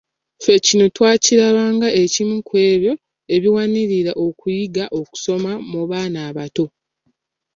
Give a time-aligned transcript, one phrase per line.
[0.39, 2.93] Ffe kino twakiraba nga ekimu ku ebyo
[3.35, 6.65] ebiwanirira okuyiga okusoma mu baana abato.